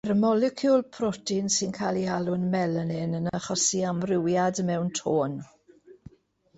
[0.09, 5.41] Mae'r moleciwl protein sy'n cael ei alw yn melanin yn achosi amrywiad mewn tôn.